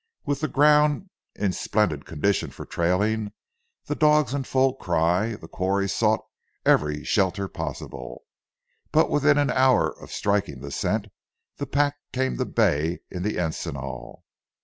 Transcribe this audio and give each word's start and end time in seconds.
With 0.25 0.41
the 0.41 0.47
ground 0.47 1.11
ill 1.35 1.51
splendid 1.53 2.07
condition 2.07 2.49
for 2.49 2.65
trailing, 2.65 3.33
the 3.85 3.93
dogs 3.93 4.33
in 4.33 4.45
full 4.45 4.73
cry, 4.73 5.35
the 5.35 5.47
quarry 5.47 5.87
sought 5.87 6.25
every 6.65 7.03
shelter 7.03 7.47
possible; 7.47 8.23
but 8.91 9.11
within 9.11 9.37
an 9.37 9.51
hour 9.51 9.91
of 10.01 10.11
striking 10.11 10.59
the 10.61 10.71
scent, 10.71 11.09
the 11.57 11.67
pack 11.67 11.97
came 12.11 12.35
to 12.37 12.45
bay 12.45 13.01
in 13.11 13.21
the 13.21 13.37
encinal. 13.37 14.23